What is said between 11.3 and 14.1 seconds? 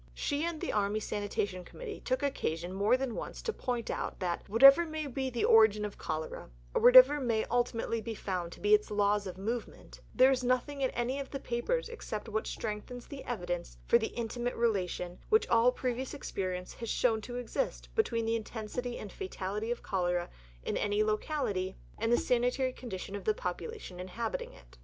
papers except what strengthens the evidence for the